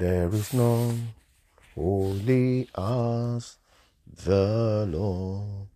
There 0.00 0.32
is 0.32 0.54
none 0.54 1.12
holy 1.74 2.66
as 2.74 3.58
the 4.24 4.86
Lord, 4.88 5.68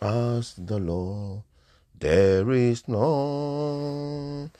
as 0.00 0.54
the 0.56 0.78
Lord. 0.78 1.42
There 2.00 2.50
is 2.50 2.88
none 2.88 4.52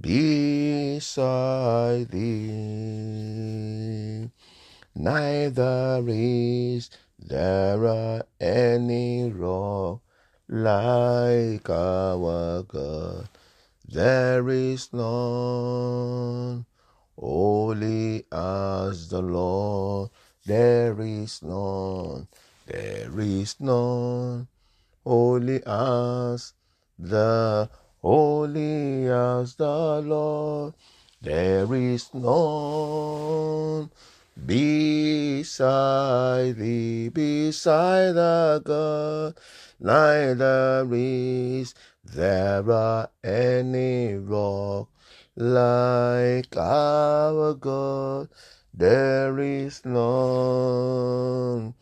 beside 0.00 2.08
thee. 2.12 4.30
Neither 4.94 6.04
is 6.06 6.88
there 7.18 8.22
any 8.40 9.32
rock 9.32 10.02
like 10.48 11.68
our 11.68 12.62
God. 12.62 13.28
There 13.88 14.48
is 14.48 14.92
none 14.92 16.64
holy 17.18 18.26
as 18.30 19.08
the 19.08 19.22
Lord. 19.22 20.10
There 20.44 21.00
is 21.00 21.42
none. 21.42 22.28
There 22.66 23.20
is 23.20 23.56
none 23.60 24.48
holy 25.04 25.62
as 25.64 26.52
the 26.98 27.68
holy 28.02 29.08
as 29.08 29.54
the 29.54 30.00
Lord. 30.00 30.74
There 31.22 31.72
is 31.74 32.12
none 32.12 33.90
beside 34.46 36.56
thee, 36.56 37.08
beside 37.08 38.12
the 38.12 38.62
God. 38.64 39.34
Neither 39.80 40.86
is 40.92 41.74
there 42.04 43.08
any 43.24 44.14
rock 44.14 44.88
like 45.36 46.56
our 46.56 47.54
God. 47.54 48.28
There 48.72 49.38
is 49.38 49.84
none 49.84 51.74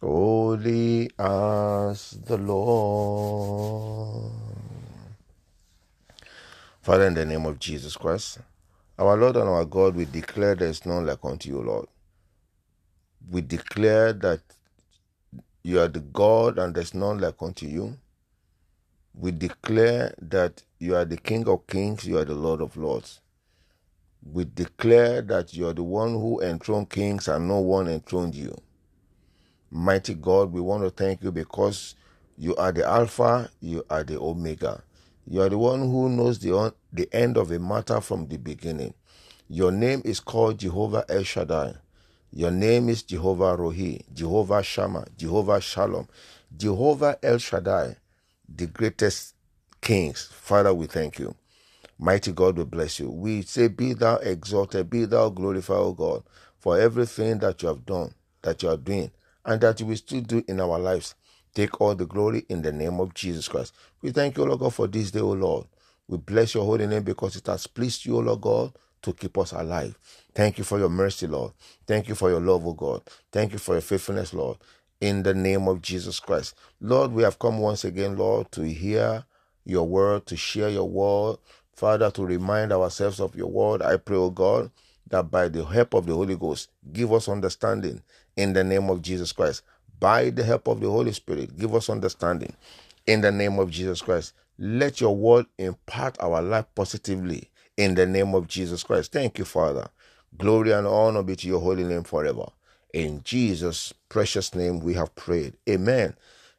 holy 0.00 1.10
as 1.18 2.10
the 2.24 2.38
Lord. 2.38 4.32
Father, 6.80 7.06
in 7.06 7.14
the 7.14 7.24
name 7.24 7.46
of 7.46 7.58
Jesus 7.58 7.96
Christ, 7.96 8.38
our 8.98 9.16
Lord 9.16 9.36
and 9.36 9.48
our 9.48 9.64
God, 9.64 9.96
we 9.96 10.04
declare 10.04 10.54
there 10.54 10.68
is 10.68 10.86
none 10.86 11.04
like 11.06 11.24
unto 11.24 11.48
you, 11.48 11.60
Lord. 11.60 11.86
We 13.30 13.40
declare 13.40 14.12
that 14.12 14.40
you 15.62 15.80
are 15.80 15.88
the 15.88 16.00
God 16.00 16.58
and 16.58 16.74
there's 16.74 16.94
none 16.94 17.18
like 17.18 17.42
unto 17.42 17.66
you. 17.66 17.98
We 19.18 19.30
declare 19.32 20.14
that 20.20 20.62
you 20.78 20.94
are 20.94 21.06
the 21.06 21.16
King 21.16 21.48
of 21.48 21.66
kings, 21.66 22.06
you 22.06 22.18
are 22.18 22.24
the 22.26 22.34
Lord 22.34 22.60
of 22.60 22.76
lords. 22.76 23.20
We 24.30 24.44
declare 24.44 25.22
that 25.22 25.54
you 25.54 25.68
are 25.68 25.72
the 25.72 25.82
one 25.82 26.10
who 26.12 26.42
enthroned 26.42 26.90
kings 26.90 27.26
and 27.28 27.48
no 27.48 27.60
one 27.60 27.88
enthroned 27.88 28.34
you. 28.34 28.54
Mighty 29.70 30.14
God, 30.14 30.52
we 30.52 30.60
want 30.60 30.82
to 30.84 30.90
thank 30.90 31.22
you 31.22 31.32
because 31.32 31.94
you 32.36 32.54
are 32.56 32.72
the 32.72 32.84
Alpha, 32.86 33.50
you 33.60 33.84
are 33.88 34.04
the 34.04 34.20
Omega. 34.20 34.82
You 35.26 35.42
are 35.42 35.48
the 35.48 35.58
one 35.58 35.80
who 35.80 36.08
knows 36.10 36.38
the, 36.38 36.74
the 36.92 37.08
end 37.12 37.36
of 37.36 37.50
a 37.50 37.58
matter 37.58 38.00
from 38.00 38.28
the 38.28 38.36
beginning. 38.36 38.94
Your 39.48 39.72
name 39.72 40.02
is 40.04 40.20
called 40.20 40.58
Jehovah 40.58 41.04
El 41.08 41.22
Shaddai. 41.22 41.74
Your 42.32 42.50
name 42.50 42.88
is 42.90 43.02
Jehovah 43.02 43.56
Rohi, 43.56 44.02
Jehovah 44.12 44.62
Shammah, 44.62 45.06
Jehovah 45.16 45.60
Shalom, 45.60 46.06
Jehovah 46.56 47.18
El 47.22 47.38
Shaddai, 47.38 47.96
the 48.54 48.66
greatest 48.66 49.34
kings. 49.82 50.30
Father, 50.32 50.74
we 50.74 50.86
thank 50.86 51.18
you. 51.18 51.34
Mighty 51.98 52.32
God, 52.32 52.58
we 52.58 52.64
bless 52.64 53.00
you. 53.00 53.10
We 53.10 53.42
say, 53.42 53.68
Be 53.68 53.94
thou 53.94 54.16
exalted, 54.18 54.90
be 54.90 55.06
thou 55.06 55.30
glorified, 55.30 55.78
O 55.78 55.92
God, 55.94 56.24
for 56.58 56.78
everything 56.78 57.38
that 57.40 57.62
you 57.62 57.68
have 57.68 57.86
done, 57.86 58.14
that 58.42 58.62
you 58.62 58.68
are 58.70 58.76
doing, 58.76 59.10
and 59.46 59.60
that 59.62 59.80
you 59.80 59.86
will 59.86 59.96
still 59.96 60.20
do 60.20 60.44
in 60.48 60.60
our 60.60 60.78
lives. 60.78 61.14
Take 61.54 61.80
all 61.80 61.94
the 61.94 62.06
glory 62.06 62.44
in 62.50 62.62
the 62.62 62.72
name 62.72 63.00
of 63.00 63.14
Jesus 63.14 63.48
Christ. 63.48 63.74
We 64.02 64.12
thank 64.12 64.36
you, 64.36 64.44
O 64.44 64.46
Lord 64.46 64.60
God, 64.60 64.74
for 64.74 64.88
this 64.88 65.10
day, 65.10 65.20
O 65.20 65.30
Lord. 65.30 65.66
We 66.08 66.18
bless 66.18 66.54
your 66.54 66.66
holy 66.66 66.86
name 66.86 67.02
because 67.04 67.36
it 67.36 67.46
has 67.46 67.66
pleased 67.66 68.06
you, 68.06 68.16
O 68.16 68.20
Lord 68.20 68.42
God, 68.42 68.74
to 69.02 69.14
keep 69.14 69.38
us 69.38 69.52
alive. 69.52 69.98
Thank 70.34 70.58
you 70.58 70.64
for 70.64 70.78
your 70.78 70.90
mercy, 70.90 71.26
Lord. 71.26 71.52
Thank 71.86 72.08
you 72.08 72.14
for 72.14 72.30
your 72.30 72.40
love, 72.40 72.66
O 72.66 72.74
God. 72.74 73.02
Thank 73.32 73.52
you 73.54 73.58
for 73.58 73.74
your 73.74 73.82
faithfulness, 73.82 74.34
Lord. 74.34 74.58
In 75.00 75.22
the 75.22 75.34
name 75.34 75.68
of 75.68 75.82
Jesus 75.82 76.20
Christ. 76.20 76.54
Lord, 76.80 77.12
we 77.12 77.22
have 77.22 77.38
come 77.38 77.58
once 77.58 77.84
again, 77.84 78.16
Lord, 78.16 78.50
to 78.52 78.62
hear 78.62 79.24
your 79.64 79.86
word, 79.86 80.26
to 80.26 80.36
share 80.36 80.70
your 80.70 80.88
word. 80.88 81.36
Father, 81.74 82.10
to 82.12 82.24
remind 82.24 82.72
ourselves 82.72 83.20
of 83.20 83.36
your 83.36 83.48
word. 83.50 83.82
I 83.82 83.98
pray, 83.98 84.16
O 84.16 84.30
God, 84.30 84.70
that 85.08 85.30
by 85.30 85.48
the 85.48 85.64
help 85.64 85.92
of 85.94 86.06
the 86.06 86.14
Holy 86.14 86.36
Ghost, 86.36 86.70
give 86.92 87.12
us 87.12 87.28
understanding 87.28 88.02
in 88.36 88.54
the 88.54 88.64
name 88.64 88.88
of 88.88 89.02
Jesus 89.02 89.32
Christ. 89.32 89.62
By 90.00 90.30
the 90.30 90.42
help 90.42 90.68
of 90.68 90.80
the 90.80 90.90
Holy 90.90 91.12
Spirit, 91.12 91.58
give 91.58 91.74
us 91.74 91.90
understanding 91.90 92.54
in 93.06 93.20
the 93.20 93.32
name 93.32 93.58
of 93.58 93.70
Jesus 93.70 94.00
Christ. 94.00 94.32
Let 94.58 95.00
your 95.00 95.14
word 95.14 95.46
impart 95.58 96.16
our 96.20 96.40
life 96.40 96.66
positively 96.74 97.50
in 97.76 97.94
the 97.94 98.06
name 98.06 98.34
of 98.34 98.48
Jesus 98.48 98.82
Christ. 98.82 99.12
Thank 99.12 99.38
you, 99.38 99.44
Father. 99.44 99.88
Glory 100.38 100.72
and 100.72 100.86
honor 100.86 101.22
be 101.22 101.36
to 101.36 101.46
your 101.46 101.60
holy 101.60 101.84
name 101.84 102.04
forever. 102.04 102.46
In 102.96 103.20
Jesus' 103.24 103.92
precious 104.08 104.54
name 104.54 104.80
we 104.80 104.94
have 104.94 105.14
prayed. 105.14 105.52
Amen. 105.68 106.16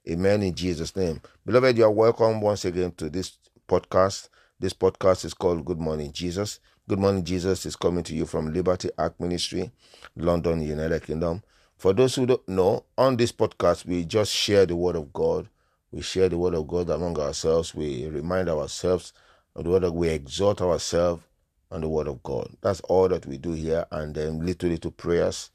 Amen 0.08 0.44
in 0.44 0.54
Jesus' 0.54 0.96
name. 0.96 1.20
Beloved, 1.48 1.76
you 1.76 1.84
are 1.84 1.90
welcome 1.90 2.42
once 2.42 2.64
again 2.64 2.92
to 2.98 3.10
this 3.10 3.40
podcast. 3.68 4.30
This 4.60 4.72
podcast 4.72 5.26
is 5.26 5.34
called 5.34 5.66
Good 5.66 5.80
Morning 5.80 6.12
Jesus. 6.12 6.60
Good 6.88 7.00
Morning 7.00 7.24
Jesus 7.24 7.66
is 7.66 7.76
coming 7.76 8.04
to 8.04 8.14
you 8.14 8.28
from 8.28 8.54
Liberty 8.54 8.92
Ark 9.00 9.20
Ministry, 9.20 9.72
London, 10.16 10.62
United 10.62 11.08
Kingdom. 11.08 11.42
For 11.76 11.92
those 11.92 12.14
who 12.14 12.28
don't 12.28 12.48
know, 12.48 12.84
on 13.00 13.18
this 13.18 13.32
podcast, 13.32 13.88
we 13.88 14.06
just 14.06 14.32
share 14.32 14.68
the 14.68 14.76
Word 14.76 14.96
of 14.96 15.12
God. 15.12 15.50
We 15.92 16.04
share 16.04 16.30
the 16.30 16.38
Word 16.38 16.54
of 16.54 16.68
God 16.68 16.92
among 16.92 17.18
ourselves. 17.20 17.74
We 17.74 18.06
remind 18.10 18.48
ourselves 18.48 19.12
of 19.56 19.64
the 19.64 19.72
Word 19.72 19.86
of 19.86 19.96
We 19.96 20.10
exhort 20.10 20.62
ourselves 20.62 21.24
on 21.72 21.82
the 21.82 21.90
Word 21.90 22.08
of 22.08 22.22
God. 22.22 22.56
That's 22.62 22.82
all 22.82 23.08
that 23.08 23.26
we 23.26 23.40
do 23.40 23.54
here. 23.54 23.88
And 23.90 24.14
then 24.14 24.46
little, 24.46 24.70
little 24.70 24.92
prayers. 24.92 25.50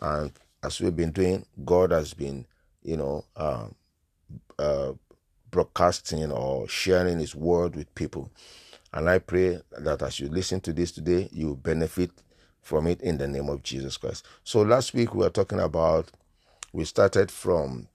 And 0.00 0.32
as 0.62 0.80
we've 0.80 0.96
been 0.96 1.12
doing, 1.12 1.44
God 1.64 1.90
has 1.92 2.14
been, 2.14 2.46
you 2.82 2.96
know, 2.96 3.24
uh, 3.36 3.66
uh, 4.58 4.92
broadcasting 5.50 6.32
or 6.32 6.68
sharing 6.68 7.18
His 7.18 7.34
Word 7.34 7.76
with 7.76 7.94
people. 7.94 8.30
And 8.92 9.08
I 9.10 9.18
pray 9.18 9.60
that 9.78 10.02
as 10.02 10.20
you 10.20 10.28
listen 10.28 10.60
to 10.60 10.72
this 10.72 10.92
today, 10.92 11.28
you 11.32 11.56
benefit 11.56 12.10
from 12.60 12.86
it 12.86 13.00
in 13.02 13.18
the 13.18 13.28
name 13.28 13.48
of 13.48 13.62
Jesus 13.62 13.96
Christ. 13.96 14.24
So 14.44 14.62
last 14.62 14.94
week 14.94 15.14
we 15.14 15.20
were 15.20 15.30
talking 15.30 15.60
about, 15.60 16.10
we 16.72 16.84
started 16.84 17.30
from 17.30 17.88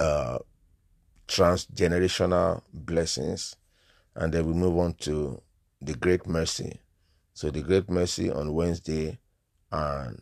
uh, 0.00 0.38
transgenerational 1.28 2.62
blessings, 2.72 3.56
and 4.14 4.32
then 4.32 4.46
we 4.46 4.52
move 4.52 4.78
on 4.78 4.94
to 4.94 5.40
the 5.80 5.94
great 5.94 6.26
mercy. 6.26 6.80
So 7.34 7.50
the 7.50 7.62
great 7.62 7.88
mercy 7.88 8.30
on 8.30 8.52
Wednesday 8.52 9.18
and 9.70 10.20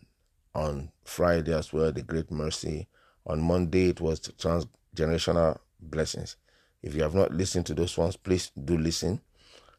on 0.54 0.90
Friday 1.04 1.54
as 1.54 1.72
well, 1.72 1.92
the 1.92 2.02
great 2.02 2.30
mercy. 2.30 2.88
On 3.26 3.40
Monday 3.40 3.90
it 3.90 4.00
was 4.00 4.20
transgenerational 4.20 5.58
blessings. 5.80 6.36
If 6.82 6.94
you 6.94 7.02
have 7.02 7.14
not 7.14 7.32
listened 7.32 7.66
to 7.66 7.74
those 7.74 7.96
ones, 7.96 8.16
please 8.16 8.50
do 8.64 8.78
listen. 8.78 9.20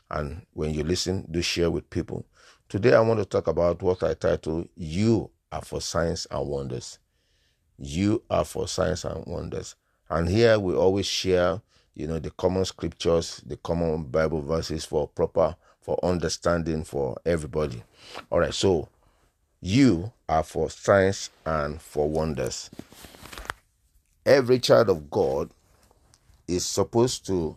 And 0.09 0.45
when 0.53 0.73
you 0.73 0.83
listen, 0.83 1.25
do 1.31 1.41
share 1.41 1.71
with 1.71 1.89
people. 1.89 2.25
Today, 2.69 2.93
I 2.93 3.01
want 3.01 3.19
to 3.19 3.25
talk 3.25 3.47
about 3.47 3.81
what 3.81 4.03
I 4.03 4.13
title 4.13 4.65
You 4.75 5.29
Are 5.51 5.61
for 5.61 5.81
Signs 5.81 6.27
and 6.31 6.47
Wonders. 6.47 6.99
You 7.77 8.23
are 8.29 8.45
for 8.45 8.67
signs 8.67 9.05
and 9.05 9.25
wonders. 9.25 9.75
And 10.09 10.29
here 10.29 10.59
we 10.59 10.75
always 10.75 11.05
share, 11.07 11.61
you 11.95 12.07
know, 12.07 12.19
the 12.19 12.29
common 12.31 12.63
scriptures, 12.65 13.41
the 13.45 13.57
common 13.57 14.03
Bible 14.03 14.41
verses 14.41 14.85
for 14.85 15.07
proper, 15.07 15.55
for 15.81 15.99
understanding 16.03 16.83
for 16.83 17.17
everybody. 17.25 17.81
All 18.29 18.39
right, 18.39 18.53
so 18.53 18.87
you 19.61 20.11
are 20.27 20.41
for 20.41 20.71
signs 20.71 21.29
and 21.45 21.79
for 21.79 22.09
wonders. 22.09 22.71
Every 24.25 24.59
child 24.59 24.89
of 24.89 25.11
God 25.11 25.51
is 26.47 26.65
supposed 26.65 27.27
to 27.27 27.55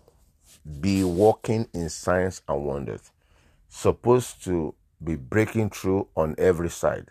be 0.80 1.02
walking 1.02 1.66
in 1.72 1.88
signs 1.88 2.42
and 2.46 2.62
wonders, 2.64 3.10
supposed 3.70 4.44
to 4.44 4.74
be 5.02 5.16
breaking 5.16 5.70
through 5.70 6.06
on 6.14 6.34
every 6.36 6.68
side, 6.68 7.10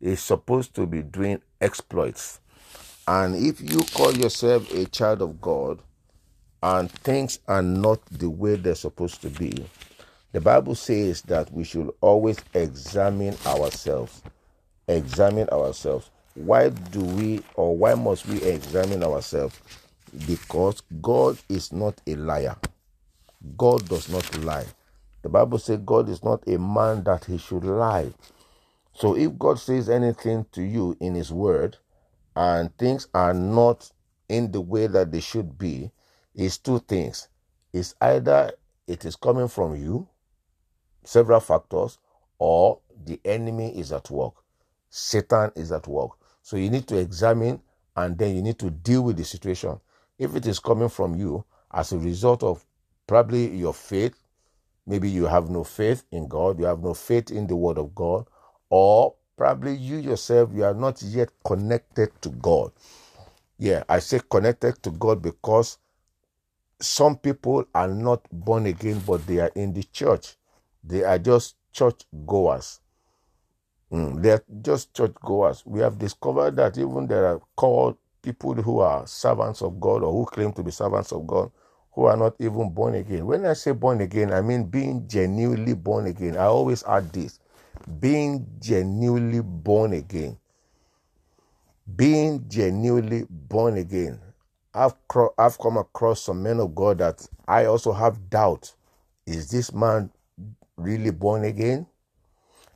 is 0.00 0.20
supposed 0.20 0.74
to 0.74 0.86
be 0.86 1.02
doing 1.02 1.40
exploits. 1.60 2.40
And 3.06 3.36
if 3.36 3.60
you 3.60 3.82
call 3.94 4.12
yourself 4.12 4.72
a 4.72 4.86
child 4.86 5.22
of 5.22 5.40
God 5.40 5.78
and 6.62 6.90
things 6.90 7.38
are 7.46 7.62
not 7.62 8.04
the 8.06 8.30
way 8.30 8.56
they're 8.56 8.74
supposed 8.74 9.22
to 9.22 9.30
be, 9.30 9.66
the 10.32 10.40
Bible 10.40 10.74
says 10.74 11.22
that 11.22 11.52
we 11.52 11.64
should 11.64 11.90
always 12.00 12.38
examine 12.54 13.36
ourselves. 13.46 14.22
Examine 14.88 15.48
ourselves. 15.50 16.10
Why 16.34 16.70
do 16.70 17.00
we 17.00 17.42
or 17.54 17.76
why 17.76 17.94
must 17.94 18.26
we 18.26 18.42
examine 18.42 19.04
ourselves? 19.04 19.60
Because 20.26 20.82
God 21.02 21.38
is 21.48 21.72
not 21.72 22.00
a 22.06 22.16
liar. 22.16 22.56
God 23.56 23.88
does 23.88 24.08
not 24.08 24.38
lie. 24.38 24.66
The 25.22 25.28
Bible 25.28 25.58
says 25.58 25.80
God 25.84 26.08
is 26.08 26.24
not 26.24 26.46
a 26.48 26.58
man 26.58 27.04
that 27.04 27.24
he 27.26 27.38
should 27.38 27.64
lie. 27.64 28.12
So 28.94 29.16
if 29.16 29.38
God 29.38 29.58
says 29.58 29.88
anything 29.88 30.46
to 30.52 30.62
you 30.62 30.96
in 31.00 31.14
His 31.14 31.32
Word 31.32 31.76
and 32.36 32.76
things 32.78 33.08
are 33.14 33.34
not 33.34 33.90
in 34.28 34.52
the 34.52 34.60
way 34.60 34.86
that 34.86 35.12
they 35.12 35.20
should 35.20 35.58
be, 35.58 35.90
it's 36.34 36.58
two 36.58 36.78
things. 36.80 37.28
It's 37.72 37.94
either 38.00 38.52
it 38.86 39.04
is 39.04 39.16
coming 39.16 39.48
from 39.48 39.76
you, 39.76 40.08
several 41.04 41.40
factors, 41.40 41.98
or 42.38 42.80
the 43.04 43.20
enemy 43.24 43.78
is 43.78 43.92
at 43.92 44.10
work. 44.10 44.34
Satan 44.90 45.50
is 45.56 45.72
at 45.72 45.86
work. 45.86 46.10
So 46.42 46.56
you 46.56 46.70
need 46.70 46.86
to 46.88 46.98
examine 46.98 47.60
and 47.96 48.18
then 48.18 48.34
you 48.34 48.42
need 48.42 48.58
to 48.58 48.70
deal 48.70 49.02
with 49.02 49.16
the 49.16 49.24
situation. 49.24 49.80
If 50.18 50.34
it 50.36 50.46
is 50.46 50.58
coming 50.58 50.88
from 50.88 51.14
you 51.14 51.44
as 51.72 51.92
a 51.92 51.98
result 51.98 52.42
of 52.42 52.64
probably 53.06 53.56
your 53.56 53.74
faith, 53.74 54.14
maybe 54.86 55.08
you 55.08 55.26
have 55.26 55.50
no 55.50 55.64
faith 55.64 56.04
in 56.10 56.28
God, 56.28 56.58
you 56.58 56.64
have 56.64 56.80
no 56.80 56.94
faith 56.94 57.30
in 57.30 57.46
the 57.46 57.56
Word 57.56 57.78
of 57.78 57.94
God, 57.94 58.26
or 58.70 59.14
probably 59.36 59.74
you 59.74 59.96
yourself, 59.96 60.50
you 60.54 60.64
are 60.64 60.74
not 60.74 61.02
yet 61.02 61.30
connected 61.44 62.10
to 62.22 62.30
God. 62.30 62.72
Yeah, 63.58 63.84
I 63.88 64.00
say 64.00 64.20
connected 64.28 64.82
to 64.82 64.90
God 64.90 65.22
because 65.22 65.78
some 66.80 67.16
people 67.16 67.64
are 67.74 67.88
not 67.88 68.26
born 68.32 68.66
again, 68.66 69.00
but 69.06 69.26
they 69.26 69.38
are 69.38 69.52
in 69.54 69.72
the 69.72 69.84
church. 69.84 70.36
They 70.84 71.04
are 71.04 71.18
just 71.18 71.56
church 71.72 72.02
goers. 72.26 72.80
Mm, 73.92 74.22
they're 74.22 74.42
just 74.62 74.94
church 74.94 75.14
goers. 75.24 75.62
We 75.66 75.80
have 75.80 75.98
discovered 75.98 76.56
that 76.56 76.78
even 76.78 77.06
there 77.06 77.26
are 77.26 77.40
called 77.56 77.96
people 78.22 78.54
who 78.54 78.80
are 78.80 79.06
servants 79.06 79.62
of 79.62 79.80
God 79.80 80.02
or 80.02 80.12
who 80.12 80.24
claim 80.26 80.52
to 80.54 80.62
be 80.62 80.70
servants 80.70 81.12
of 81.12 81.26
God 81.26 81.50
who 81.92 82.04
are 82.06 82.16
not 82.16 82.34
even 82.38 82.70
born 82.70 82.94
again. 82.94 83.26
When 83.26 83.44
I 83.44 83.52
say 83.52 83.72
born 83.72 84.00
again, 84.00 84.32
I 84.32 84.40
mean 84.40 84.64
being 84.64 85.06
genuinely 85.08 85.74
born 85.74 86.06
again. 86.06 86.36
I 86.36 86.44
always 86.44 86.82
add 86.84 87.12
this 87.12 87.38
being 88.00 88.46
genuinely 88.60 89.40
born 89.40 89.92
again. 89.92 90.38
Being 91.96 92.44
genuinely 92.48 93.26
born 93.28 93.76
again. 93.76 94.20
I've, 94.74 94.94
I've 95.38 95.58
come 95.58 95.76
across 95.76 96.22
some 96.22 96.42
men 96.42 96.60
of 96.60 96.74
God 96.74 96.98
that 96.98 97.26
I 97.46 97.66
also 97.66 97.92
have 97.92 98.30
doubt. 98.30 98.72
Is 99.26 99.50
this 99.50 99.72
man 99.72 100.10
really 100.76 101.10
born 101.10 101.44
again? 101.44 101.86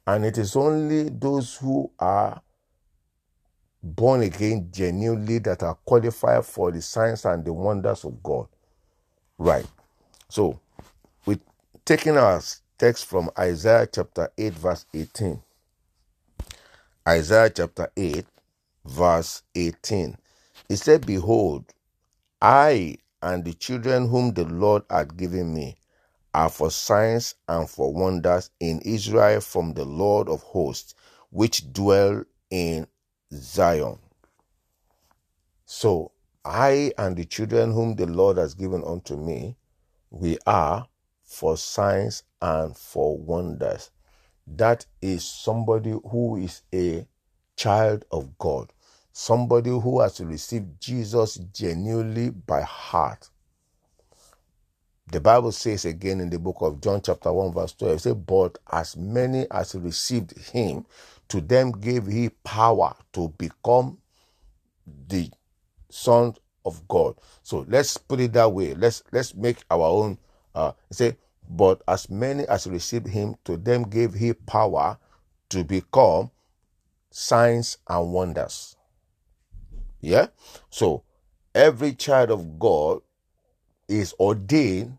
And 0.06 0.25
it 0.25 0.38
is 0.38 0.54
only 0.56 1.08
those 1.08 1.56
who 1.56 1.90
are 1.98 2.40
born 3.82 4.22
again 4.22 4.69
genuinely 4.72 5.38
that 5.38 5.62
are 5.62 5.75
qualified 5.84 6.44
for 6.44 6.70
the 6.70 6.82
signs 6.82 7.25
and 7.25 7.44
the 7.44 7.52
wonders 7.52 8.04
of 8.04 8.22
God. 8.22 8.46
Right. 9.38 9.66
So, 10.28 10.60
we're 11.25 11.40
taking 11.84 12.16
our 12.16 12.40
text 12.78 13.06
from 13.06 13.31
Isaiah 13.38 13.88
chapter 13.93 14.31
8, 14.37 14.52
verse 14.54 14.87
18. 14.94 15.42
Isaiah 17.08 17.50
chapter 17.50 17.90
8, 17.96 18.26
verse 18.84 19.42
18. 19.54 20.16
It 20.69 20.76
said, 20.76 21.06
Behold, 21.06 21.64
I 22.40 22.96
and 23.22 23.44
the 23.44 23.54
children 23.54 24.08
whom 24.08 24.32
the 24.32 24.44
Lord 24.44 24.82
had 24.90 25.16
given 25.16 25.54
me 25.54 25.76
are 26.36 26.50
for 26.50 26.70
signs 26.70 27.34
and 27.48 27.68
for 27.68 27.94
wonders 27.94 28.50
in 28.60 28.78
Israel 28.80 29.40
from 29.40 29.72
the 29.72 29.86
Lord 29.86 30.28
of 30.28 30.42
hosts, 30.42 30.94
which 31.30 31.72
dwell 31.72 32.24
in 32.50 32.86
Zion. 33.32 33.98
So 35.64 36.12
I 36.44 36.92
and 36.98 37.16
the 37.16 37.24
children 37.24 37.72
whom 37.72 37.96
the 37.96 38.04
Lord 38.04 38.36
has 38.36 38.52
given 38.52 38.84
unto 38.84 39.16
me, 39.16 39.56
we 40.10 40.36
are 40.46 40.86
for 41.24 41.56
signs 41.56 42.22
and 42.42 42.76
for 42.76 43.16
wonders. 43.16 43.90
That 44.46 44.84
is 45.00 45.24
somebody 45.24 45.94
who 46.10 46.36
is 46.36 46.60
a 46.74 47.08
child 47.56 48.04
of 48.10 48.36
God, 48.36 48.74
somebody 49.10 49.70
who 49.70 50.00
has 50.00 50.20
received 50.20 50.82
Jesus 50.82 51.36
genuinely 51.36 52.28
by 52.28 52.60
heart. 52.60 53.30
The 55.08 55.20
Bible 55.20 55.52
says 55.52 55.84
again 55.84 56.20
in 56.20 56.30
the 56.30 56.38
book 56.38 56.56
of 56.60 56.80
John, 56.80 57.00
chapter 57.00 57.32
1, 57.32 57.52
verse 57.52 57.72
12, 57.74 57.94
it 57.94 57.98
says, 58.00 58.14
But 58.14 58.58
as 58.70 58.96
many 58.96 59.46
as 59.50 59.74
received 59.76 60.36
him, 60.48 60.84
to 61.28 61.40
them 61.40 61.72
gave 61.72 62.06
he 62.06 62.30
power 62.44 62.94
to 63.12 63.28
become 63.38 63.98
the 65.08 65.30
sons 65.90 66.38
of 66.64 66.86
God. 66.88 67.16
So 67.42 67.64
let's 67.68 67.96
put 67.96 68.20
it 68.20 68.32
that 68.34 68.52
way. 68.52 68.74
Let's 68.74 69.02
let's 69.12 69.34
make 69.34 69.58
our 69.70 69.86
own 69.86 70.18
uh 70.54 70.72
say, 70.90 71.16
but 71.48 71.82
as 71.86 72.10
many 72.10 72.46
as 72.48 72.66
received 72.66 73.06
him, 73.06 73.36
to 73.44 73.56
them 73.56 73.84
gave 73.84 74.14
he 74.14 74.32
power 74.32 74.98
to 75.50 75.64
become 75.64 76.30
signs 77.10 77.78
and 77.88 78.12
wonders. 78.12 78.76
Yeah? 80.00 80.28
So 80.70 81.04
every 81.54 81.94
child 81.94 82.30
of 82.30 82.58
God 82.58 83.00
is 83.88 84.14
ordained 84.18 84.98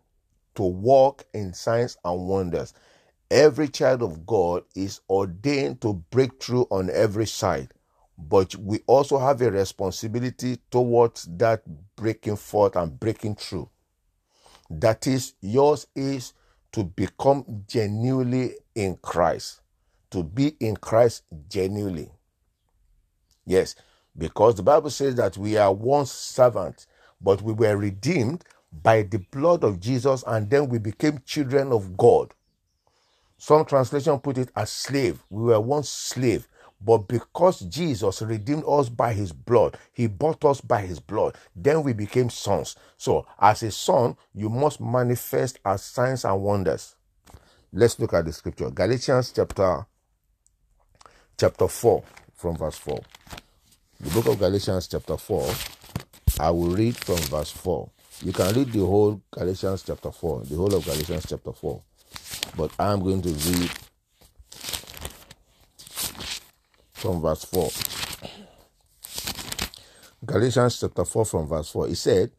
to 0.54 0.62
walk 0.62 1.24
in 1.34 1.54
signs 1.54 1.96
and 2.04 2.26
wonders. 2.26 2.74
Every 3.30 3.68
child 3.68 4.02
of 4.02 4.26
God 4.26 4.64
is 4.74 5.00
ordained 5.08 5.80
to 5.82 5.94
break 6.10 6.42
through 6.42 6.66
on 6.70 6.90
every 6.90 7.26
side. 7.26 7.72
But 8.18 8.56
we 8.56 8.80
also 8.86 9.18
have 9.18 9.40
a 9.42 9.50
responsibility 9.50 10.58
towards 10.70 11.28
that 11.36 11.62
breaking 11.94 12.36
forth 12.36 12.74
and 12.74 12.98
breaking 12.98 13.36
through. 13.36 13.68
That 14.70 15.06
is, 15.06 15.34
yours 15.40 15.86
is 15.94 16.32
to 16.72 16.84
become 16.84 17.64
genuinely 17.68 18.56
in 18.74 18.96
Christ, 18.96 19.60
to 20.10 20.24
be 20.24 20.56
in 20.60 20.76
Christ 20.76 21.22
genuinely. 21.48 22.10
Yes, 23.46 23.76
because 24.16 24.56
the 24.56 24.62
Bible 24.62 24.90
says 24.90 25.14
that 25.14 25.36
we 25.38 25.56
are 25.56 25.72
once 25.72 26.10
servants, 26.12 26.86
but 27.20 27.40
we 27.40 27.52
were 27.52 27.76
redeemed 27.76 28.44
by 28.72 29.02
the 29.02 29.18
blood 29.18 29.64
of 29.64 29.80
Jesus, 29.80 30.24
and 30.26 30.50
then 30.50 30.68
we 30.68 30.78
became 30.78 31.22
children 31.24 31.72
of 31.72 31.96
God. 31.96 32.34
Some 33.38 33.64
translation 33.64 34.18
put 34.18 34.38
it 34.38 34.50
as 34.56 34.70
slave. 34.70 35.22
We 35.30 35.44
were 35.44 35.60
once 35.60 35.88
slave, 35.88 36.48
but 36.80 37.08
because 37.08 37.60
Jesus 37.60 38.22
redeemed 38.22 38.64
us 38.66 38.88
by 38.88 39.12
his 39.12 39.32
blood, 39.32 39.78
he 39.92 40.06
bought 40.06 40.44
us 40.44 40.60
by 40.60 40.82
his 40.82 41.00
blood, 41.00 41.36
then 41.54 41.82
we 41.82 41.92
became 41.92 42.30
sons. 42.30 42.76
So, 42.96 43.26
as 43.40 43.62
a 43.62 43.70
son, 43.70 44.16
you 44.34 44.48
must 44.48 44.80
manifest 44.80 45.58
as 45.64 45.84
signs 45.84 46.24
and 46.24 46.40
wonders. 46.42 46.94
Let's 47.72 47.98
look 47.98 48.14
at 48.14 48.24
the 48.24 48.32
scripture. 48.32 48.70
Galatians 48.70 49.32
chapter 49.34 49.86
chapter 51.36 51.68
4 51.68 52.02
from 52.34 52.56
verse 52.56 52.78
4. 52.78 53.00
The 54.00 54.10
book 54.10 54.26
of 54.26 54.38
Galatians 54.38 54.88
chapter 54.88 55.16
4, 55.16 55.52
I 56.40 56.50
will 56.50 56.70
read 56.70 56.96
from 56.96 57.16
verse 57.16 57.50
4. 57.50 57.90
You 58.20 58.32
can 58.32 58.52
read 58.52 58.72
the 58.72 58.80
whole 58.80 59.22
Galatians 59.30 59.84
chapter 59.86 60.10
4, 60.10 60.42
the 60.44 60.56
whole 60.56 60.74
of 60.74 60.84
Galatians 60.84 61.26
chapter 61.28 61.52
4. 61.52 61.82
But 62.56 62.72
I'm 62.78 63.00
going 63.00 63.22
to 63.22 63.28
read 63.28 63.70
from 66.94 67.20
verse 67.20 67.44
4. 67.44 67.70
Galatians 70.26 70.80
chapter 70.80 71.04
4 71.04 71.24
from 71.24 71.46
verse 71.46 71.70
4. 71.70 71.88
It 71.90 71.96
said, 71.96 72.32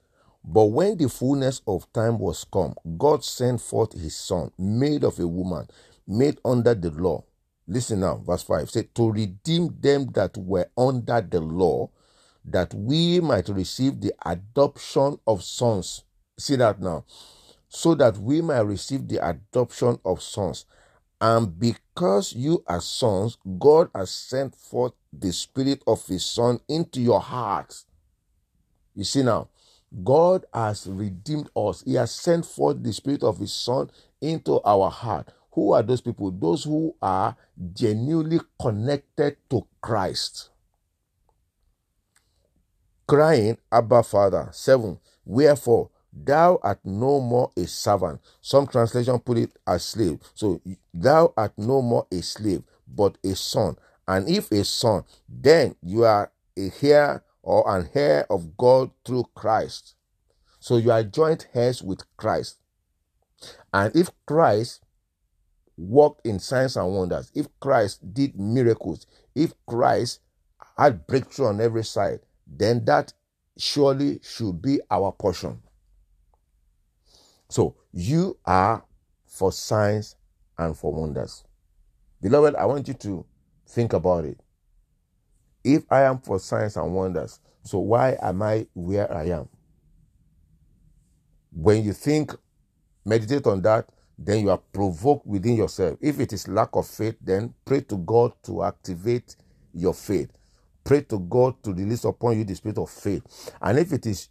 But 0.43 0.65
when 0.65 0.98
the 0.98 1.07
fullness 1.07 1.62
of 1.65 1.91
time 1.93 2.19
was 2.19 2.43
come, 2.43 2.75
God 2.98 3.24
sent 3.24 3.62
forth 3.62 3.93
his 3.93 4.17
son, 4.17 4.51
made 4.57 5.05
of 5.05 5.17
a 5.17 5.27
woman, 5.27 5.69
made 6.05 6.39
under 6.43 6.75
the 6.75 6.91
law. 6.91 7.24
Listen 7.67 8.01
now, 8.01 8.17
verse 8.17 8.43
5 8.43 8.69
said, 8.69 8.93
To 8.95 9.12
redeem 9.12 9.77
them 9.79 10.07
that 10.13 10.36
were 10.38 10.69
under 10.77 11.21
the 11.21 11.39
law, 11.39 11.89
that 12.46 12.74
we 12.74 13.19
might 13.19 13.50
receive 13.50 14.01
the 14.01 14.13
adoption 14.25 15.19
of 15.27 15.43
sons. 15.43 16.03
See 16.38 16.55
that 16.55 16.81
now. 16.81 17.05
So 17.67 17.93
that 17.96 18.17
we 18.17 18.41
might 18.41 18.62
receive 18.62 19.08
the 19.08 19.25
adoption 19.27 20.00
of 20.03 20.22
sons. 20.22 20.65
And 21.22 21.60
because 21.60 22.34
you 22.34 22.63
are 22.65 22.81
sons, 22.81 23.38
God 23.60 23.89
has 23.93 24.10
sent 24.10 24.55
forth 24.55 24.93
the 25.12 25.34
Spirit 25.34 25.84
of 25.86 26.05
His 26.08 26.25
Son 26.25 26.60
into 26.67 27.01
your 27.01 27.19
hearts. 27.19 27.86
You 28.96 29.03
see 29.03 29.24
now, 29.24 29.50
God 30.03 30.46
has 30.53 30.88
redeemed 30.88 31.50
us. 31.55 31.84
He 31.86 31.96
has 31.96 32.12
sent 32.12 32.46
forth 32.46 32.81
the 32.81 32.93
Spirit 32.93 33.24
of 33.24 33.38
His 33.38 33.53
Son 33.53 33.89
into 34.22 34.62
our 34.63 34.89
heart. 34.89 35.31
Who 35.51 35.74
are 35.74 35.84
those 35.84 36.01
people? 36.01 36.31
Those 36.31 36.63
who 36.63 36.96
are 37.01 37.36
genuinely 37.74 38.39
connected 38.62 39.38
to 39.50 39.67
Christ. 39.81 40.50
Crying, 43.09 43.57
Abba 43.71 44.03
Father. 44.03 44.49
Seven. 44.51 44.99
Wherefore, 45.25 45.89
thou 46.13 46.59
art 46.61 46.79
no 46.83 47.19
more 47.19 47.49
a 47.57 47.65
servant. 47.65 48.21
Some 48.39 48.67
translation 48.67 49.17
put 49.17 49.39
it 49.39 49.51
as 49.65 49.83
slave. 49.83 50.19
So 50.35 50.61
thou 50.93 51.33
art 51.35 51.53
no 51.57 51.81
more 51.81 52.05
a 52.11 52.21
slave, 52.21 52.61
but 52.87 53.17
a 53.23 53.35
son. 53.35 53.77
And 54.07 54.29
if 54.29 54.51
a 54.51 54.63
son, 54.63 55.05
then 55.27 55.75
you 55.81 56.03
are 56.03 56.31
a 56.55 56.71
heir 56.83 57.23
or 57.41 57.75
an 57.75 57.89
heir 57.95 58.27
of 58.29 58.55
God 58.55 58.91
through 59.03 59.25
Christ. 59.33 59.95
So 60.59 60.77
you 60.77 60.91
are 60.91 61.01
joint 61.01 61.47
heirs 61.55 61.81
with 61.81 62.03
Christ. 62.15 62.57
And 63.73 63.95
if 63.95 64.11
Christ 64.27 64.81
worked 65.75 66.27
in 66.27 66.37
signs 66.37 66.77
and 66.77 66.93
wonders, 66.93 67.31
if 67.33 67.47
Christ 67.59 68.13
did 68.13 68.39
miracles, 68.39 69.07
if 69.33 69.53
Christ 69.65 70.19
had 70.77 71.07
breakthrough 71.07 71.47
on 71.47 71.59
every 71.59 71.83
side, 71.83 72.19
then 72.50 72.84
that 72.86 73.13
surely 73.58 74.20
should 74.24 74.62
be 74.62 74.79
our 74.89 75.12
portion. 75.12 75.62
So 77.50 77.75
you 77.91 78.38
are 78.46 78.84
for 79.25 79.51
signs 79.51 80.15
and 80.58 80.75
for 80.77 80.94
wonders. 80.94 81.44
Beloved, 82.22 82.56
I 82.56 82.65
want 82.65 82.88
you 82.88 82.94
to 82.96 83.25
think 83.68 83.94
about 83.94 84.25
it. 84.25 84.39
If 85.63 85.84
I 85.91 86.03
am 86.03 86.20
for 86.20 86.39
signs 86.39 86.77
and 86.77 86.94
wonders, 86.94 87.39
so 87.63 87.79
why 87.79 88.18
am 88.22 88.41
I 88.41 88.68
where 88.74 89.12
I 89.12 89.25
am? 89.25 89.50
When 91.51 91.84
you 91.84 91.94
think, 91.94 92.34
meditate 93.06 93.46
on 93.48 93.62
that, 93.63 93.89
then 94.18 94.41
you 94.41 94.50
are 94.50 94.58
provoked 94.58 95.25
within 95.25 95.56
yourself. 95.56 95.98
If 96.01 96.20
it 96.20 96.34
is 96.34 96.48
lack 96.48 96.70
of 96.74 96.88
faith, 96.88 97.15
then 97.22 97.53
pray 97.65 97.82
to 97.82 97.98
God 97.98 98.34
to 98.44 98.63
activate 98.63 99.36
your 99.74 99.94
faith. 99.94 100.29
Pray 100.89 101.01
to 101.01 101.19
God 101.19 101.62
to 101.62 101.72
release 101.72 102.03
upon 102.03 102.39
you 102.39 102.43
the 102.43 102.55
spirit 102.55 102.79
of 102.79 102.89
faith. 102.89 103.53
And 103.62 103.77
if 103.77 103.93
it 103.93 104.08
is 104.08 104.29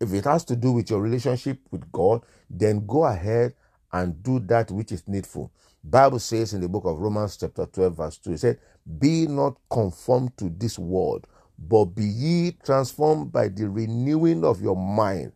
if 0.00 0.10
it 0.14 0.24
has 0.24 0.42
to 0.46 0.56
do 0.56 0.72
with 0.72 0.88
your 0.88 1.02
relationship 1.02 1.60
with 1.70 1.92
God, 1.92 2.22
then 2.48 2.86
go 2.86 3.04
ahead 3.04 3.52
and 3.92 4.22
do 4.22 4.38
that 4.38 4.70
which 4.70 4.90
is 4.90 5.06
needful. 5.06 5.52
Bible 5.84 6.18
says 6.18 6.54
in 6.54 6.62
the 6.62 6.68
book 6.70 6.86
of 6.86 6.98
Romans 6.98 7.36
chapter 7.36 7.66
12 7.66 7.94
verse 7.94 8.16
2, 8.16 8.32
it 8.32 8.38
said, 8.38 8.58
"Be 8.98 9.26
not 9.26 9.58
conformed 9.68 10.34
to 10.38 10.48
this 10.48 10.78
world, 10.78 11.26
but 11.58 11.84
be 11.84 12.06
ye 12.06 12.52
transformed 12.64 13.30
by 13.30 13.48
the 13.48 13.68
renewing 13.68 14.46
of 14.46 14.62
your 14.62 14.76
mind." 14.76 15.32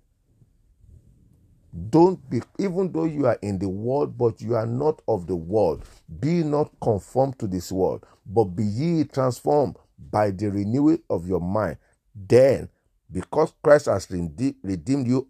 Don't 1.90 2.30
be, 2.30 2.40
even 2.58 2.90
though 2.92 3.04
you 3.04 3.26
are 3.26 3.38
in 3.42 3.58
the 3.58 3.68
world, 3.68 4.16
but 4.16 4.40
you 4.40 4.56
are 4.56 4.66
not 4.66 5.02
of 5.06 5.26
the 5.26 5.36
world. 5.36 5.84
Be 6.18 6.42
not 6.42 6.72
conformed 6.80 7.38
to 7.40 7.46
this 7.46 7.70
world, 7.70 8.06
but 8.24 8.44
be 8.44 8.64
ye 8.64 9.04
transformed 9.04 9.76
by 10.10 10.30
the 10.30 10.50
renewal 10.50 10.98
of 11.10 11.28
your 11.28 11.40
mind. 11.40 11.78
Then, 12.14 12.68
because 13.10 13.52
Christ 13.62 13.86
has 13.86 14.10
redeemed 14.10 15.06
you, 15.08 15.28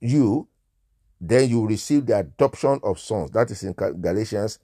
you, 0.00 0.48
then 1.20 1.48
you 1.50 1.66
receive 1.66 2.06
the 2.06 2.18
adoption 2.18 2.80
of 2.82 2.98
sons. 3.00 3.30
That 3.32 3.50
is 3.50 3.62
in 3.62 3.74
Galatians. 3.74 4.58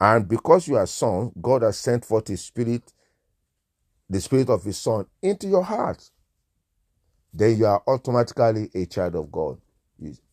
And 0.00 0.28
because 0.28 0.68
you 0.68 0.76
are 0.76 0.86
sons, 0.86 1.32
God 1.40 1.62
has 1.62 1.78
sent 1.78 2.04
forth 2.04 2.28
His 2.28 2.42
Spirit, 2.44 2.92
the 4.10 4.20
Spirit 4.20 4.50
of 4.50 4.64
His 4.64 4.78
Son, 4.78 5.06
into 5.22 5.48
your 5.48 5.62
heart 5.64 6.02
then 7.34 7.58
you 7.58 7.66
are 7.66 7.82
automatically 7.86 8.70
a 8.74 8.86
child 8.86 9.14
of 9.16 9.32
God. 9.32 9.58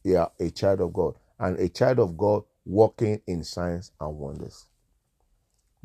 You 0.04 0.18
are 0.18 0.32
a 0.40 0.50
child 0.52 0.82
of 0.82 0.94
God 0.94 1.16
and 1.40 1.60
a 1.60 1.70
child 1.70 2.00
of 2.00 2.18
God 2.18 2.44
walking 2.66 3.22
in 3.28 3.44
signs 3.44 3.92
and 4.00 4.18
wonders. 4.18 4.68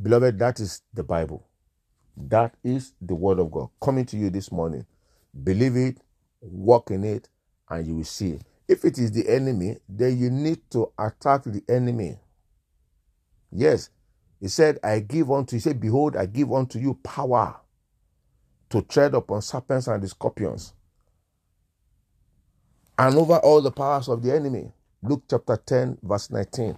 Beloved, 0.00 0.38
that 0.38 0.61
is 0.61 0.83
the 0.95 1.02
Bible. 1.02 1.47
That 2.17 2.55
is 2.64 2.93
the 3.00 3.14
Word 3.14 3.38
of 3.38 3.50
God 3.50 3.69
coming 3.83 4.07
to 4.07 4.17
you 4.17 4.31
this 4.31 4.52
morning. 4.52 4.87
Believe 5.45 5.76
it, 5.76 5.99
walk 6.40 6.90
in 6.90 7.05
it, 7.05 7.28
and 7.69 7.87
you 7.87 7.97
will 7.97 8.05
see. 8.05 8.38
If 8.69 8.85
it 8.85 8.99
is 8.99 9.12
the 9.12 9.28
enemy, 9.28 9.78
then 9.88 10.19
you 10.19 10.31
need 10.31 10.61
to 10.71 10.93
attack 10.99 11.45
the 11.45 11.62
enemy. 11.69 12.19
Yes, 13.50 13.90
he 14.40 14.49
said, 14.49 14.78
I 14.83 15.00
give 15.00 15.31
unto 15.31 15.57
you, 15.57 15.59
he 15.59 15.61
said, 15.62 15.81
Behold, 15.81 16.17
I 16.17 16.26
give 16.26 16.52
unto 16.52 16.78
you 16.78 16.95
power 17.02 17.57
to 18.71 18.83
tread 18.83 19.14
upon 19.14 19.43
serpents 19.43 19.87
and 19.88 20.02
the 20.02 20.09
scorpions 20.09 20.75
and 22.99 23.17
over 23.17 23.37
all 23.38 23.62
the 23.62 23.71
powers 23.71 24.09
of 24.09 24.23
the 24.23 24.35
enemy. 24.35 24.71
Luke 25.02 25.23
chapter 25.31 25.57
10, 25.57 25.99
verse 26.02 26.31
19. 26.31 26.76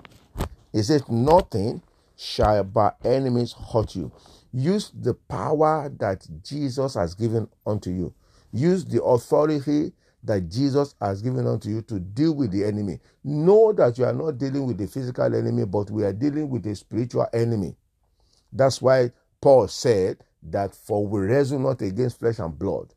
It 0.72 0.82
says, 0.84 1.08
Nothing 1.08 1.82
shall 2.20 2.62
by 2.64 2.92
enemies 3.02 3.54
hurt 3.72 3.96
you. 3.96 4.12
Use 4.52 4.92
the 5.00 5.14
power 5.14 5.90
that 5.98 6.26
Jesus 6.44 6.94
has 6.94 7.14
given 7.14 7.48
unto 7.66 7.90
you. 7.90 8.12
Use 8.52 8.84
the 8.84 9.02
authority 9.02 9.92
that 10.22 10.50
Jesus 10.50 10.94
has 11.00 11.22
given 11.22 11.46
unto 11.46 11.70
you 11.70 11.80
to 11.82 11.98
deal 11.98 12.34
with 12.34 12.50
the 12.50 12.62
enemy. 12.62 13.00
Know 13.24 13.72
that 13.72 13.96
you 13.96 14.04
are 14.04 14.12
not 14.12 14.36
dealing 14.36 14.66
with 14.66 14.76
the 14.76 14.86
physical 14.86 15.24
enemy, 15.34 15.64
but 15.64 15.90
we 15.90 16.04
are 16.04 16.12
dealing 16.12 16.50
with 16.50 16.66
a 16.66 16.74
spiritual 16.74 17.26
enemy. 17.32 17.74
That's 18.52 18.82
why 18.82 19.12
Paul 19.40 19.68
said 19.68 20.18
that 20.42 20.74
for 20.74 21.06
we 21.06 21.20
wrestle 21.20 21.58
not 21.58 21.80
against 21.80 22.18
flesh 22.18 22.38
and 22.38 22.58
blood, 22.58 22.92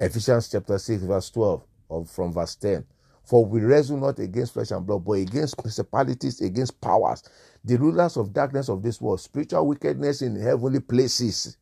Ephesians 0.00 0.48
chapter 0.48 0.78
6, 0.78 1.02
verse 1.02 1.28
12, 1.30 1.62
or 1.90 2.06
from 2.06 2.32
verse 2.32 2.54
10. 2.54 2.86
For 3.24 3.44
we 3.44 3.60
wrestle 3.60 3.98
not 3.98 4.18
against 4.18 4.54
flesh 4.54 4.70
and 4.72 4.86
blood, 4.86 5.04
but 5.04 5.12
against 5.12 5.58
principalities, 5.58 6.40
against 6.40 6.80
powers, 6.80 7.22
the 7.64 7.76
rulers 7.76 8.16
of 8.16 8.32
darkness 8.32 8.68
of 8.68 8.82
this 8.82 9.00
world, 9.00 9.20
spiritual 9.20 9.66
wickedness 9.66 10.22
in 10.22 10.36
heavenly 10.40 10.80
places. 10.80 11.56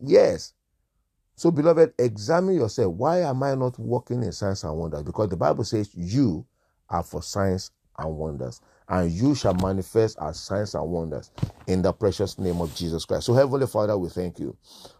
Yes. 0.00 0.52
So, 1.36 1.50
beloved, 1.50 1.94
examine 1.98 2.56
yourself. 2.56 2.94
Why 2.94 3.20
am 3.22 3.42
I 3.42 3.54
not 3.54 3.78
walking 3.78 4.22
in 4.22 4.32
signs 4.32 4.64
and 4.64 4.76
wonders? 4.76 5.02
Because 5.02 5.30
the 5.30 5.36
Bible 5.36 5.64
says 5.64 5.90
you 5.94 6.46
are 6.90 7.02
for 7.02 7.22
signs 7.22 7.70
and 7.98 8.16
wonders, 8.16 8.60
and 8.88 9.10
you 9.10 9.34
shall 9.34 9.54
manifest 9.54 10.18
as 10.20 10.38
signs 10.40 10.74
and 10.74 10.88
wonders 10.88 11.30
in 11.66 11.82
the 11.82 11.92
precious 11.92 12.38
name 12.38 12.60
of 12.60 12.74
Jesus 12.74 13.04
Christ. 13.04 13.26
So, 13.26 13.34
Heavenly 13.34 13.66
Father, 13.66 13.96
we 13.98 14.08
thank 14.10 14.38
you. 14.38 14.56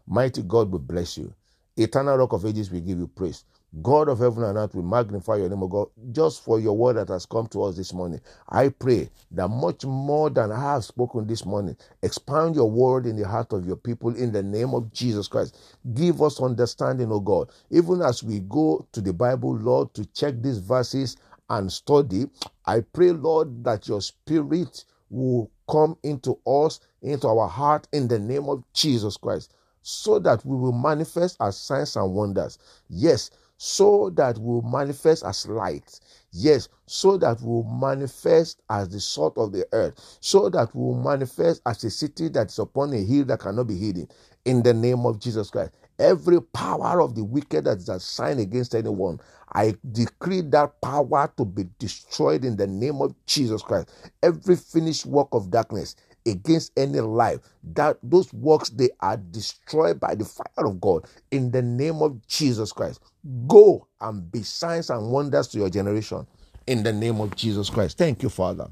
Mighty 0.07 0.43
God, 0.43 0.73
we 0.73 0.79
bless 0.79 1.19
you. 1.19 1.35
Eternal 1.77 2.17
Rock 2.17 2.33
of 2.33 2.47
Ages, 2.47 2.71
we 2.71 2.81
give 2.81 2.99
you 2.99 3.09
praise. 3.09 3.45
God 3.81 4.09
of 4.09 4.19
heaven 4.19 4.43
and 4.45 4.59
earth, 4.59 4.75
we 4.75 4.83
magnify 4.83 5.37
your 5.37 5.49
name, 5.49 5.63
O 5.63 5.69
God, 5.69 5.89
just 6.13 6.45
for 6.45 6.61
your 6.61 6.77
word 6.77 6.97
that 6.97 7.09
has 7.09 7.25
come 7.25 7.47
to 7.49 7.63
us 7.63 7.77
this 7.77 7.95
morning. 7.95 8.21
I 8.51 8.69
pray 8.69 9.09
that 9.31 9.49
much 9.49 9.87
more 9.87 10.29
than 10.29 10.53
I 10.53 10.61
have 10.75 10.85
spoken 10.85 11.27
this 11.27 11.47
morning, 11.47 11.77
expand 12.03 12.55
your 12.55 12.71
word 12.71 13.07
in 13.07 13.17
the 13.17 13.27
heart 13.27 13.53
of 13.55 13.65
your 13.67 13.77
people 13.77 14.15
in 14.15 14.31
the 14.31 14.43
name 14.43 14.75
of 14.75 14.93
Jesus 14.93 15.27
Christ. 15.27 15.59
Give 15.95 16.21
us 16.21 16.41
understanding, 16.43 17.11
O 17.11 17.21
God. 17.21 17.51
Even 17.71 18.03
as 18.03 18.23
we 18.23 18.41
go 18.41 18.87
to 18.93 19.01
the 19.01 19.13
Bible, 19.13 19.57
Lord, 19.57 19.95
to 19.95 20.05
check 20.07 20.35
these 20.43 20.59
verses 20.59 21.17
and 21.49 21.73
study, 21.73 22.27
I 22.67 22.81
pray, 22.81 23.13
Lord, 23.13 23.65
that 23.65 23.89
your 23.89 24.03
spirit 24.03 24.85
will 25.09 25.51
come 25.71 25.97
into 26.03 26.39
us, 26.47 26.81
into 27.01 27.27
our 27.27 27.49
heart, 27.49 27.89
in 27.93 28.09
the 28.09 28.19
name 28.19 28.51
of 28.51 28.65
Jesus 28.75 29.17
Christ 29.17 29.55
so 29.83 30.19
that 30.21 30.45
we 30.47 30.57
will 30.57 30.73
manifest 30.73 31.37
as 31.41 31.57
signs 31.57 31.97
and 31.97 32.15
wonders. 32.15 32.59
Yes, 32.89 33.31
so 33.65 34.11
that 34.11 34.37
we 34.39 34.55
will 34.55 34.63
manifest 34.63 35.25
as 35.25 35.47
light. 35.47 36.01
Yes, 36.33 36.69
so 36.87 37.17
that 37.19 37.41
we 37.41 37.47
will 37.47 37.63
manifest 37.63 38.61
as 38.69 38.89
the 38.89 38.99
salt 38.99 39.39
of 39.39 39.53
the 39.53 39.65
earth, 39.71 40.19
so 40.21 40.49
that 40.49 40.75
we 40.75 40.83
will 40.83 41.01
manifest 41.01 41.63
as 41.65 41.85
a 41.85 41.91
city 41.91 42.27
that 42.31 42.49
is 42.51 42.59
upon 42.59 42.93
a 42.93 42.97
hill 42.97 43.25
that 43.27 43.39
cannot 43.39 43.69
be 43.69 43.79
hidden. 43.79 44.09
In 44.45 44.65
the 44.65 44.75
name 44.75 45.07
of 45.07 45.21
Jesus 45.21 45.49
Christ. 45.49 45.71
Every 46.01 46.43
power 46.43 47.01
of 47.01 47.15
the 47.15 47.23
wicked 47.23 47.67
that 47.67 47.79
is 47.79 47.89
assigned 47.89 48.41
against 48.41 48.75
anyone, 48.75 49.21
I 49.53 49.77
decree 49.93 50.41
that 50.41 50.81
power 50.81 51.33
to 51.37 51.45
be 51.45 51.67
destroyed 51.79 52.45
in 52.45 52.57
the 52.57 52.67
name 52.67 53.01
of 53.01 53.15
Jesus 53.27 53.63
Christ. 53.63 53.91
Every 54.25 54.57
finished 54.57 55.07
work 55.07 55.29
of 55.31 55.53
darkness, 55.53 55.95
against 56.27 56.73
any 56.77 57.01
life 57.01 57.41
that 57.75 57.99
those 58.03 58.33
works 58.33 58.71
they 58.71 58.91
are 59.01 59.17
destroyed 59.17 59.99
by 59.99 60.15
the 60.15 60.25
fire 60.25 60.67
of 60.67 60.81
god 60.81 61.05
in 61.31 61.51
the 61.51 61.63
name 61.63 62.03
of 62.03 62.27
jesus 62.27 62.73
christ. 62.73 63.01
Go 63.47 63.87
and 64.01 64.31
be 64.31 64.43
signs 64.43 64.91
and 64.91 65.11
wonders 65.11 65.49
to 65.49 65.59
your 65.59 65.71
generation 65.71 66.27
in 66.67 66.83
the 66.83 66.93
name 66.93 67.21
of 67.21 67.35
jesus 67.37 67.71
christ. 67.71 67.99
Thank 67.99 68.23
you 68.23 68.29
father. 68.29 68.69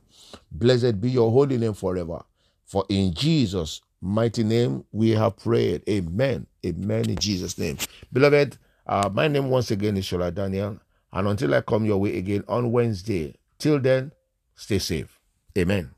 Blessed 0.52 1.00
be 1.00 1.10
your 1.10 1.30
holy 1.30 1.58
name 1.58 1.74
forever. 1.74 2.22
For 2.64 2.84
in 2.88 3.12
jesus 3.14 3.80
mighty 4.00 4.44
name 4.44 4.84
we 4.92 5.10
have 5.10 5.36
prayed. 5.36 5.82
Amen. 5.88 6.46
Amen. 6.64 7.10
In 7.10 7.16
jesus 7.16 7.58
name. 7.58 7.78
Beloved 8.12 8.58
uh, 8.86 9.08
my 9.12 9.28
name 9.28 9.50
once 9.50 9.70
again 9.70 9.96
is 9.96 10.04
shola 10.04 10.32
daniel 10.34 10.78
and 11.12 11.28
until 11.28 11.54
i 11.54 11.60
come 11.60 11.84
your 11.84 11.98
way 11.98 12.16
again 12.18 12.44
on 12.48 12.72
wednesday 12.72 13.34
till 13.58 13.78
then 13.78 14.12
stay 14.54 14.78
safe. 14.78 15.18
Amen 15.58 15.90